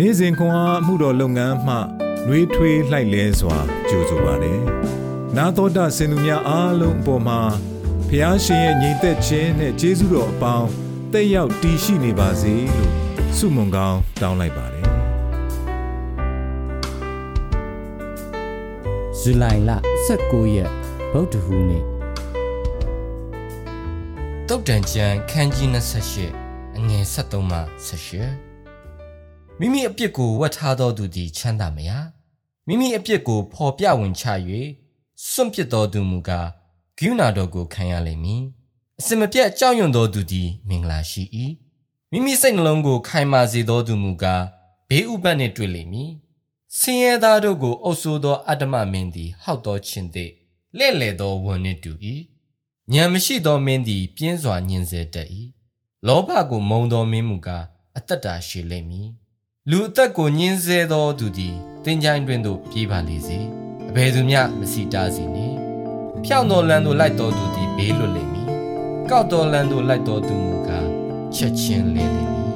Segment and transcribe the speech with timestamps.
[0.00, 1.76] နေ့စဉ်ခွန်အားမှုတော်လုပ်ငန်းမှ
[2.26, 3.58] နှွေးထွေးလှိုက်လဲစွာ
[3.88, 4.60] ကြိုဆိုပါတယ်။
[5.36, 7.40] နာတော်တာစင်သူများအားလုံးအပေါ်မှာ
[8.08, 10.68] ဖះရှင်ရဲ့ညီသက်ခြင်းနဲ့ကျေးဇူးတော်အပေါင်း
[11.12, 12.92] တက်ရောက်တည်ရှိနေပါစေလို့
[13.36, 14.86] ဆုမွန်ကောင်းတောင်းလိုက်ပါတယ်။
[19.18, 19.70] ဇူလိုင်လ
[20.08, 20.70] 19ရက်
[21.12, 21.84] ဗုဒ္ဓဟူးနေ့
[24.48, 25.68] တုတ်တန်ကျန်ခန်းကြီး
[26.24, 27.58] 28အငယ်73မှ
[27.88, 28.47] 78
[29.60, 31.90] မိမိအပြစ်ကိုဝတ်ထားသောသူသည်ချမ်းသာမရ
[32.66, 34.24] မိမိအပြစ်ကိုဖော်ပြဝင်ချ၍
[35.28, 36.48] စွန့်ပစ်သောသူမူကား
[36.98, 38.42] ဂိူနာတော်ကိုခံရလိမ့်မည်
[38.98, 41.22] အစင်မပြတ်ကြောက်ရွံ့သောသူသည်မင်္ဂလာရှိ၏
[42.10, 44.44] မိမိစိတ်နှလုံးကိုခိုင်မာစေသောသူမူကား
[44.88, 46.10] ဘေးဥပတ်နှင့်တွေ့လိမ့်မည်
[46.78, 50.30] ဆင်းရဲသားတို့ကိုအုပ်ဆိုးသောအတ္တမမင်းသည်ဟောက်သောခြင်းသည်
[50.78, 51.92] လဲ့လေသောဝန်နှင့်တူ၏
[52.92, 55.28] ဉာဏ်မရှိသောမင်းသည်ပြင်းစွာညင်စေတတ်၏
[56.06, 57.64] လောဘကိုမုံသောမင်းမူကား
[57.96, 59.08] အသက်တာရှိလိမ့်မည်
[59.72, 63.38] လူအသက်ကိုညင်းဆဲသောသူသည်တင်ကြိုင်တွင်သို့ပြေးပါလေစေ
[63.88, 65.56] အဘယ်သူမျှမစီတားစေနှင့်
[66.24, 68.48] ဖြောင့်သောလမ်းသို့လိုက်တော်သူသည်ဘေးလွတ်လိမ့်မည်
[69.10, 70.88] ကောက်သောလမ်းသို့လိုက်တော်သူမူကား
[71.34, 72.48] ချက်ချင်းလဲလိမ့်မည်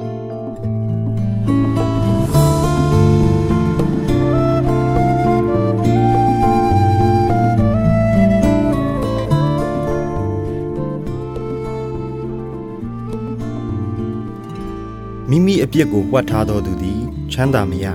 [15.35, 17.85] မိမိအပြစ်ကိုဝှက်ထားသောသူသည် ချမ်းသာမရ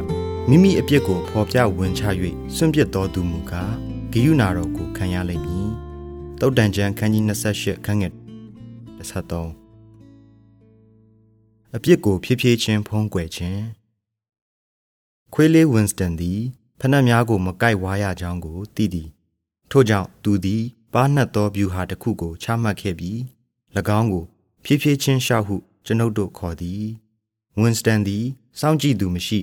[0.49, 2.03] မိမိအပြစ်ကိုဖော်ပြဝင်ချ၍
[2.55, 3.73] စွန့်ပစ်သောသူမူကား
[4.13, 5.69] ဂိယုနာတော်ကိုခံရလိမ့်မည်
[6.41, 8.13] တုတ်တန်ကျမ်းခန်းကြီး28ခန်းငယ်
[9.09, 13.63] 33အပြစ်ကိုဖြည်းဖြည်းချင်းဖုံးကွယ်ခြင်း
[15.35, 16.41] ခွေးလေးဝင်းစတန်သည်
[16.81, 19.09] ဖနက်များကိုမကိုက်ဝါရကြောင်းကိုသိသည်
[19.71, 23.17] ထို့ကြောင့်သူသည်ပါးနှက်သောဗျူဟာတစ်ခုကိုချမှတ်ခဲ့ပြီး၎
[23.99, 24.25] င်းကို
[24.65, 26.85] ဖြည်းဖြည်းချင်းရှောက်ဟုကျွန်ုပ်တို့ခေါ်သည်
[27.59, 28.25] ဝင်းစတန်သည်
[28.61, 29.39] စောင့်ကြည့်သူမရှိ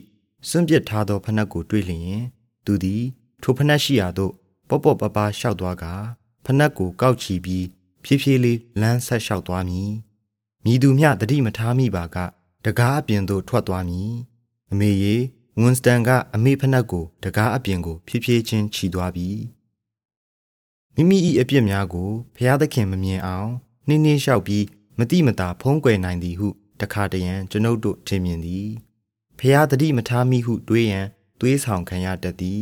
[0.50, 2.20] စွန့်ပစ်ထားသောဖနက်ကိုတွေ့လျင်
[2.66, 3.03] သူသည်
[3.42, 4.34] ထိုဖနက်ရှိရာသို့
[4.70, 5.86] ပော့ပော့ပပားရှောက်သွားက
[6.46, 7.66] ဖနက်ကိုကောက်ချီပြီး
[8.03, 9.92] ဖြည်းဖြည်းလေးလမ်းဆက်လျှောက်သွားမည်
[10.66, 12.18] မြည်သူမျှတတိမထားမိပါက
[12.66, 14.12] တကားအပြင်သို့ထွက်သွားမည်
[14.72, 15.16] အမေရေ
[15.59, 19.30] ဝင်းစတန်ကအမေဖနက်ကိုတကားအပြင်ကိုဖြည်းဖြည်းချင်းခြီသွားပြီ
[20.96, 23.52] မိမိ၏အပြစ်များကိုဖျားသခင်မမြင်အောင်
[23.88, 24.66] နှင်းနှင်းလျှောက်ပြီး
[24.97, 26.50] မတိမတာဖုံးကွယ်နိုင်သည်ဟု
[26.80, 28.69] တခါတရံကျွန်ုပ်တို့ထင်မြင်သည်
[29.40, 31.08] ဖျားတတိမထားမိဟုတွေးရန်
[31.40, 32.62] တွေးဆောင်ခံရတတ်သည်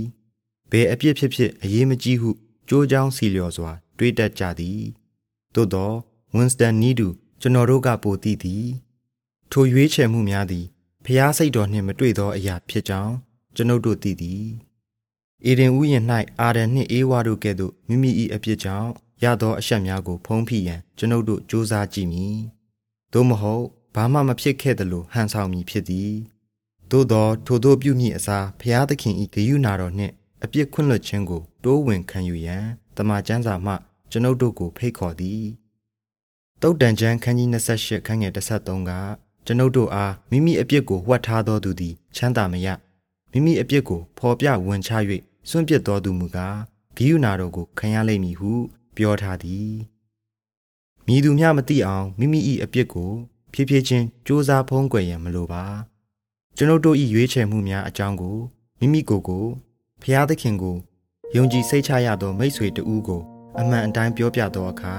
[0.72, 2.29] ဘယ်အပြစ်ဖြစ်ဖြစ်အရေးမကြီးဟု
[2.69, 4.81] ကြိုးကြောင်းစီလျော်စွာ တွေးတတ်ကြသည်
[5.56, 5.91] သို့သော
[6.35, 7.07] ဝင်းစတန်နီးတူ
[7.41, 8.66] ကျွန်တော်တို့ကပိုသိသည်
[9.52, 10.66] ထိုရွေးချယ်မှုများသည်
[11.06, 13.13] ဖျားစိတ်တော်နှင့်မတွေ့သောအရာဖြစ်ကြောင်း
[13.56, 14.46] ကျွန်ုပ်တို့သိသည်
[15.46, 16.06] အေဒင်ဥယျာဉ်၌
[16.40, 18.90] အာဒန်နှင့်အေဝါတို့ကဲ့သို့မိမိ၏အပြစ်ကြောင့်
[19.23, 22.38] ရသောအရှက်များကိုဖုံးဖိရန်ကျွန်ုပ်တို့စ조사ကြည့်မည်
[23.13, 23.66] သို့မဟုတ်
[23.96, 26.14] ဘာမှမဖြစ်ခဲ့သလိုဟန်ဆောင်မည်ဖြစ်သည်
[26.92, 32.66] သို့သောထိုတို့ပြုမိအစားဖျားသခင်၏ဂယုဏတော်နှင့်အပြစ်ခွင့်လွှတ်ခြင်းကိုတိုးဝင်ခံယူရန်
[32.98, 33.74] တမန်ကျမ်းစာမှ
[34.12, 35.46] ကျွန်ုပ်တို့ကိုဖိတ်ခေါ်သည်
[36.62, 38.92] တုတ်တန်ကျမ်းခန်းကြီး28ခန်းငယ်13က
[39.46, 42.68] ကျွန်ုပ်တို့အားမိမိအပြစ်ကိုဝှက်ထားသောသူသည်ချမ်းသာမရ
[43.32, 44.92] မိမိအပြစ်ကိုဖော်ပြဝန်ချ၍
[45.50, 46.58] စွန့်ပစ်တော်သူမူကား
[46.96, 48.52] ဂိယုနာတော်ကိုခံရလိမ့်မည်ဟု
[48.96, 49.74] ပြောထားသည်
[51.08, 53.12] မြည်သူမျှမသိအောင်မိမိ၏အပြစ်ကို
[53.53, 55.64] ဖြည်းဖြည်းချင်းစူးစမ်းဖုံးကွယ်ရန်မလိုပါ
[56.58, 58.38] ကျွန်ုပ်တို့၏ရွေးချယ်မှုများအကြောင်းကို
[58.80, 59.46] မိမိကိုယ်ကို
[60.03, 60.75] ဖျားသခင်ကို
[61.36, 63.22] ယုံကြည်စိတ်ချရသောမိษွေတူးကို
[63.59, 64.96] အမှန်အတိုင်းပြောပြသောအခါ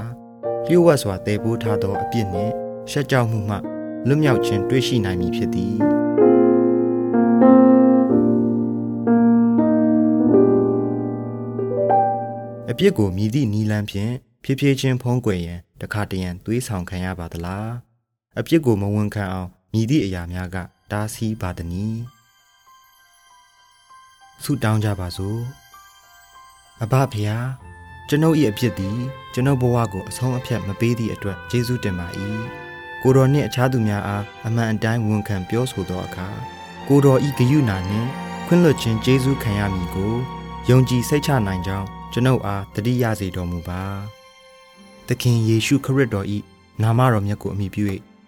[0.66, 2.53] လျှို့ဝှက်စွာတည်ပိုးထားသောအပြစ်နှင့်
[2.91, 3.56] ရှက်ကြောက်မှုမှ
[4.06, 5.76] လွတ်မြောက်ခြင်းတွေ့ရှိနိုင်မည်ဖြစ်သည်
[12.71, 17.94] အပြစ်ကိုမြည်သည့်နီလန်းဖြင့်ဖြည်းဖြည်းချင်းဖုံးကွယ်ရန်တခါတရံသွေးဆောင်ခံရပါသလား
[18.39, 20.56] အပြစ်ကိုမဝန်ခံအောင်မြည်သည့်အရာများက
[20.91, 21.87] တားဆီးပါသည်နီ
[24.43, 25.41] ဆုတောင်းကြပါစို့
[26.83, 27.49] အဘဖျား
[28.09, 28.99] ကျွန်ုပ်၏အဖြစ်သည်
[29.33, 32.07] ကျွန်ုပ်ဘဝကိုအဆုံးအဖြတ်မပေးသည့်အတွက်ကျေးဇူးတင်ပါ၏
[33.03, 36.28] ကိုတော်နှင့်အခြားသူများအားအမှန်အတိုင်းဝန်ခံပြောဆိုသောအခါ
[36.89, 38.09] ကိုတော်ဤဂယုဏနှင့်
[38.47, 40.15] ခွင့်လွှတ်ခြင်းကျေးဇူးခံရမည်ကို
[40.69, 43.83] ယုံကြည်စိတ်ချနိုင်ကြောင်းကျွန်ုပ်အားတတိယစေတော်မူပါ
[45.09, 46.39] သခင်ယေရှုခရစ်တော်ဤ
[46.83, 47.84] နာမတော်မြတ်ကိုအမိပြု၍